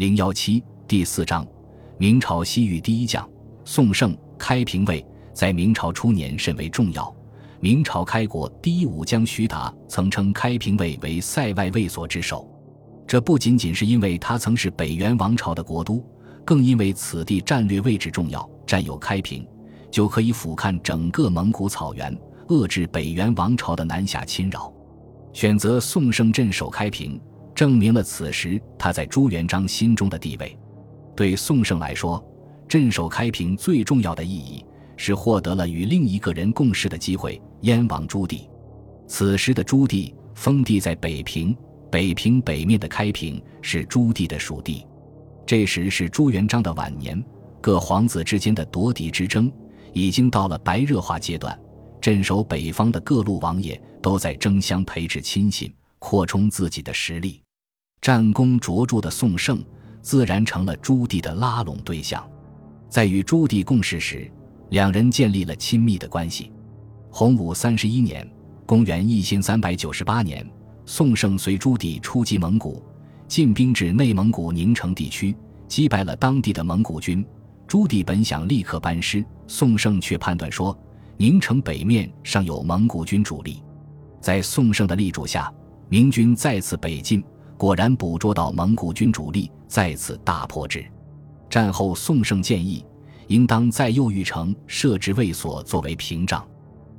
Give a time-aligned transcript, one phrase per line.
[0.00, 1.46] 零幺七第四章，
[1.98, 3.28] 明朝西域第一将
[3.66, 7.14] 宋胜，开平卫在明朝初年甚为重要。
[7.60, 12.50] 明朝开国第一武将徐达曾称开平卫为塞外卫所之首，
[13.06, 16.02] 这不仅仅是因为他曾是北元王朝的国都，
[16.46, 19.46] 更因为此地战略位置重要，占有开平，
[19.90, 24.72] 就可以俯瞰整个蒙古草原，遏制北元王朝的南下侵扰。
[25.34, 27.20] 选择宋胜镇守开平。
[27.60, 30.58] 证明了此时他在朱元璋心中的地位。
[31.14, 32.18] 对宋盛来说，
[32.66, 34.64] 镇守开平最重要的意义
[34.96, 38.48] 是获得了与另一个人共事的机会——燕王朱棣。
[39.06, 41.54] 此时的朱棣封地在北平，
[41.90, 44.86] 北平北面的开平是朱棣的属地。
[45.44, 47.22] 这时是朱元璋的晚年，
[47.60, 49.52] 各皇子之间的夺嫡之争
[49.92, 51.60] 已经到了白热化阶段。
[52.00, 57.42] 镇守北方的各路王爷都在争相培植亲信，扩充自己的实力。
[58.00, 59.62] 战功卓著的宋胜，
[60.00, 62.26] 自然成了朱棣的拉拢对象。
[62.88, 64.30] 在与朱棣共事时，
[64.70, 66.50] 两人建立了亲密的关系。
[67.10, 68.26] 洪武三十一年
[68.64, 70.48] （公元一千三百九十八年），
[70.86, 72.82] 宋胜随朱棣出击蒙古，
[73.28, 75.36] 进兵至内蒙古宁城地区，
[75.68, 77.24] 击败了当地的蒙古军。
[77.66, 80.76] 朱棣本想立刻班师，宋胜却判断说，
[81.18, 83.62] 宁城北面尚有蒙古军主力。
[84.22, 85.52] 在宋胜的力主下，
[85.90, 87.22] 明军再次北进。
[87.60, 90.82] 果然捕捉到蒙古军主力，再次大破之。
[91.50, 92.82] 战后，宋盛建议
[93.26, 96.42] 应当在右玉城设置卫所作为屏障。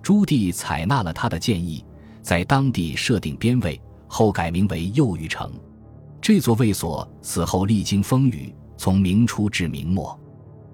[0.00, 1.84] 朱棣采纳了他的建议，
[2.22, 5.50] 在当地设定边卫，后改名为右玉城。
[6.20, 10.16] 这座卫所此后历经风雨，从明初至明末，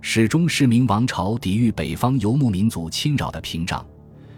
[0.00, 3.84] 始终是明王朝抵御北方游牧民族侵扰的屏障。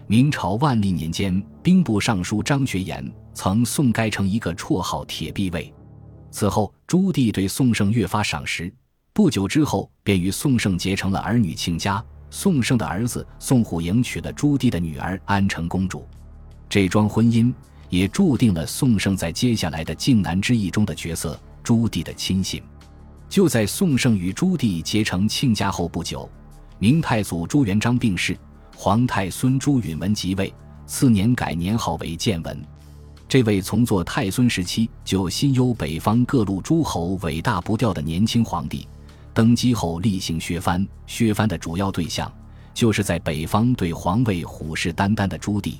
[0.07, 5.71] 明朝万历年间，兵部尚书张学言曾送该城一个绰号“铁臂卫”。
[6.31, 8.73] 此后，朱棣对宋胜越发赏识。
[9.13, 12.03] 不久之后，便与宋胜结成了儿女亲家。
[12.31, 16.03] 宋胜的儿子宋虎迎娶了朱棣的女儿安成公主。
[16.67, 17.53] 这桩婚姻
[17.89, 22.59] 也注定了宋胜在接下来的靖难之役中的角色——朱棣的亲信。
[23.29, 26.27] 就在宋胜与朱棣结成亲家后不久，
[26.79, 28.35] 明太祖朱元璋病逝。
[28.75, 30.51] 皇太孙朱允文即位，
[30.87, 32.59] 次年改年号为建文。
[33.29, 38.87] 这位从做太孙时期就心忧北方各路诸侯伟大不掉的年轻皇帝，
[39.33, 40.87] 登基后厉行削藩。
[41.05, 42.31] 削藩的主要对象，
[42.73, 45.75] 就是在北方对皇位虎视眈眈的朱棣。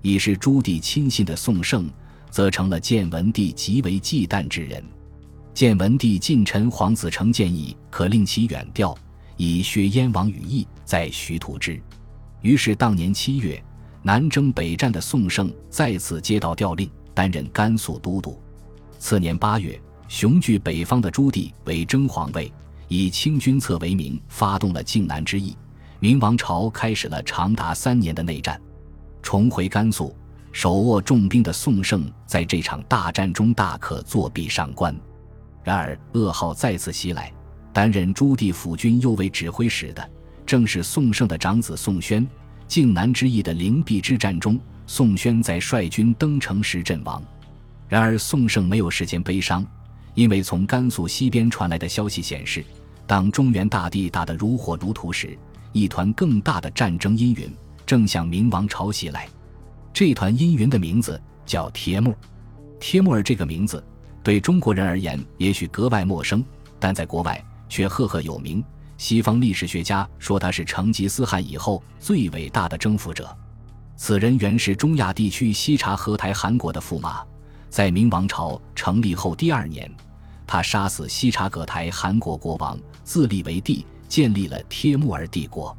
[0.00, 1.90] 已是朱棣亲信的宋盛，
[2.30, 4.82] 则成了建文帝极为忌惮之人。
[5.52, 8.96] 建文帝近臣黄子成建议，可令其远调，
[9.36, 11.80] 以削燕王羽翼，在徐图之。
[12.42, 13.60] 于是，当年七月，
[14.06, 18.40] 南征北战的宋盛再次接到调令，担任甘肃都督。
[19.00, 22.52] 次年八月，雄踞北方的朱棣为征皇位，
[22.86, 25.56] 以清君侧为名，发动了靖难之役。
[25.98, 28.60] 明王朝开始了长达三年的内战。
[29.22, 30.14] 重回甘肃，
[30.52, 34.94] 手握重兵的宋盛在这场大战中大可作壁上观。
[35.64, 37.32] 然而，噩耗再次袭来，
[37.72, 40.10] 担任朱棣府军右卫指挥使的。
[40.46, 42.24] 正是宋盛的长子宋宣，
[42.68, 47.22] 靖难之役的灵璧之战中，宋宣在率军登城时阵亡。
[47.88, 49.64] 然而宋胜没有时间悲伤，
[50.14, 52.64] 因为从甘肃西边传来的消息显示，
[53.06, 55.38] 当中原大地打得如火如荼时，
[55.72, 57.48] 一团更大的战争阴云
[57.84, 59.28] 正向明王朝袭来。
[59.92, 62.14] 这团阴云的名字叫帖木。
[62.80, 63.82] 帖木儿这个名字
[64.22, 66.44] 对中国人而言也许格外陌生，
[66.78, 68.62] 但在国外却赫赫有名。
[68.98, 73.36] 西方历史学家说他是成吉思汗以后最伟大的征服者。
[73.96, 77.24] 此人原是中亚地区西察合台汗国的驸马，
[77.70, 79.90] 在明王朝成立后第二年，
[80.46, 85.76] 他杀死西察葛台汗国国王，自立为帝，建立了帖木儿帝国。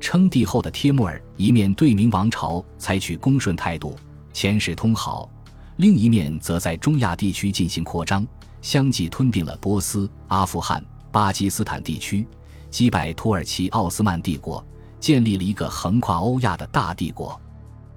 [0.00, 3.94] 称帝后的帖木儿一面对明王朝采取恭顺态度，
[4.32, 5.28] 遣使通好，
[5.76, 8.26] 另一面则在中亚地区进行扩张，
[8.62, 10.82] 相继吞并了波斯、阿富汗、
[11.12, 12.26] 巴基斯坦地区。
[12.70, 14.64] 击败土耳其奥斯曼帝国，
[14.98, 17.38] 建立了一个横跨欧亚的大帝国，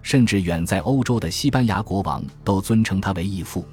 [0.02, 3.66] 甚至远在欧洲的西班牙国王都尊称他为义父。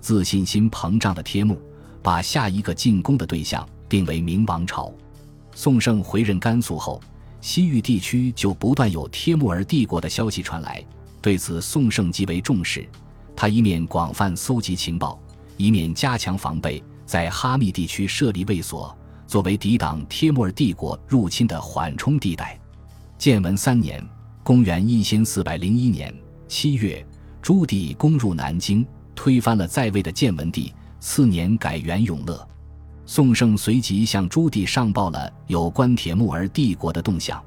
[0.00, 1.60] 自信心膨胀的帖木，
[2.02, 4.92] 把下一个进攻的对象定为明王朝。
[5.54, 7.00] 宋盛回任甘肃后，
[7.40, 10.84] 西域地区就不断有帖木儿帝国的消息传来。
[11.20, 12.88] 对此，宋盛极为重视。
[13.36, 15.20] 他一面广泛搜集情报，
[15.56, 18.96] 一面加强防备，在哈密地区设立卫所。
[19.28, 22.58] 作为抵挡帖木儿帝国入侵的缓冲地带，
[23.18, 24.02] 建文三年
[24.42, 26.12] （公元一千四百零一年）
[26.48, 27.06] 七月，
[27.42, 28.84] 朱棣攻入南京，
[29.14, 30.72] 推翻了在位的建文帝。
[30.98, 32.48] 次年改元永乐。
[33.04, 37.40] 宋盛随即向朱棣上报了有关铁木儿帝国的动向，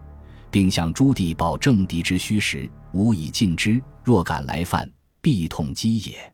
[0.51, 3.81] 并向朱棣保证敌之虚实，无以尽之。
[4.03, 4.89] 若敢来犯，
[5.19, 6.33] 必痛击也。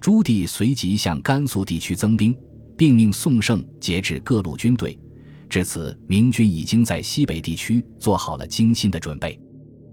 [0.00, 2.34] 朱棣随即向甘肃地区增兵，
[2.78, 4.96] 并命宋盛节制各路军队。
[5.48, 9.38] 至此，明军已经在西北地区做好了精心的准备。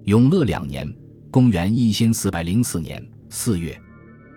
[0.03, 0.87] 永乐两年
[1.31, 3.75] （公元一千四百零四年）四月，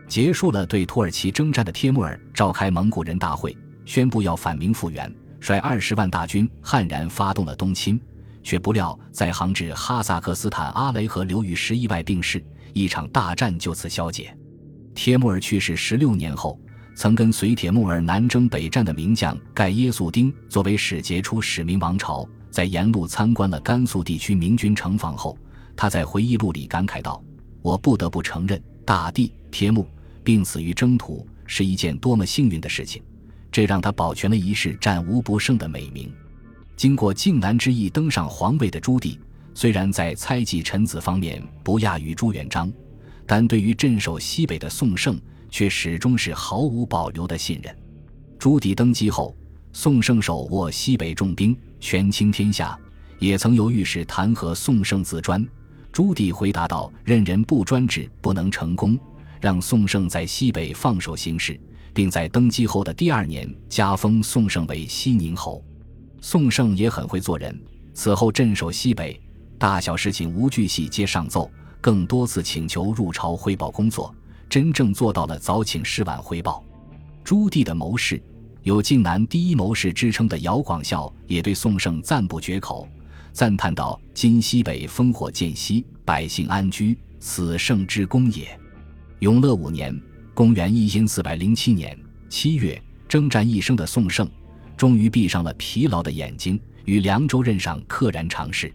[0.09, 3.55] 结束了对土耳其征战的帖木儿召开蒙古人大会，
[3.85, 8.01] 宣布要反明复原，率二十万大军悍然发动了东侵。
[8.43, 12.43] 却不料，在杭至哈萨克斯坦阿雷河流域时意外病逝，
[12.73, 14.35] 一场大战就此消解。
[14.95, 16.59] 帖木儿去世十六年后。
[16.99, 25.39] 曾跟随铁木儿南征北战的名将盖耶素丁，作为使节出使明王朝，在沿路参观了甘肃地区明军城防后，
[25.77, 27.23] 他在回忆录里感慨道
[27.63, 29.87] ：“我不得不承认，大帝铁木
[30.25, 33.01] 病死于征途是一件多么幸运的事情，
[33.53, 36.13] 这让他保全了一世战无不胜的美名。”
[36.75, 39.17] 经过靖难之役登上皇位的朱棣，
[39.55, 42.73] 虽然在猜忌臣子方面不亚于朱元璋，
[43.25, 45.17] 但对于镇守西北的宋胜。
[45.51, 47.77] 却始终是毫无保留的信任。
[48.39, 49.37] 朱棣登基后，
[49.73, 52.79] 宋圣手握西北重兵，权倾天下，
[53.19, 55.47] 也曾由御史弹劾宋圣自专。
[55.93, 58.97] 朱棣回答道：“任人不专制不能成功，
[59.41, 61.59] 让宋圣在西北放手行事，
[61.93, 65.65] 并在登基后的第二年加封宋圣为西宁侯。
[66.21, 67.59] 宋圣也很会做人，
[67.95, 69.21] 此后镇守西北，
[69.59, 74.15] 大小事情无巨细皆上奏，更多次请求入朝汇报工作。”
[74.49, 76.65] 真正做到了早请示晚汇报。
[77.23, 78.21] 朱棣的谋士，
[78.63, 82.89] 有靖南第一谋士之称的姚广孝也对宋盛赞不绝口，
[83.33, 88.59] 赞叹道：“今西北烽火渐息，百姓安居，此圣之功也。”
[89.21, 89.95] 永乐五年
[90.33, 91.99] （公元一千四百零七年）
[92.31, 94.27] 七月，征战一生的宋盛，
[94.77, 98.73] 终于闭上了疲劳的眼睛，于凉州任上溘然长逝。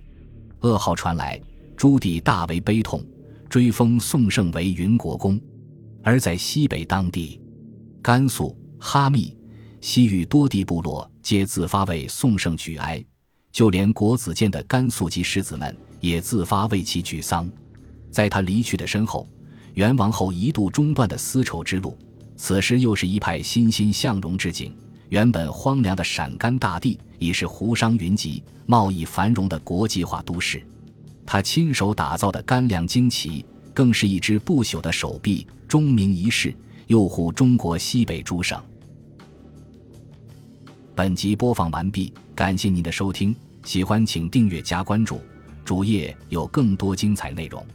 [0.62, 1.42] 噩耗传来，
[1.76, 3.04] 朱棣大为悲痛，
[3.50, 5.40] 追封宋盛为云国公。
[6.04, 7.40] 而在西北当地，
[8.02, 9.36] 甘肃、哈密、
[9.80, 13.04] 西域多地部落皆自发为宋圣举哀，
[13.52, 17.50] 就连国子监的甘肃籍士子们也自发为其举丧。
[18.12, 19.28] 在他离去的身后，
[19.76, 21.98] 元王后一度中断的丝绸之路，
[22.36, 24.76] 此时又是一派欣欣向荣之景。
[25.10, 30.62] 原本荒凉的陕甘大地，已是胡商云集、贸易繁荣的国际化都市。
[31.26, 33.46] 他亲手打造的甘凉旌旗。
[33.74, 36.54] 更是一只不朽的手臂，钟鸣一世，
[36.88, 38.62] 佑护中国西北诸省。
[40.96, 45.20] 本集播放完毕，感谢您的收听，喜欢请订阅加关注，
[45.66, 47.66] 主页有更多精彩内容。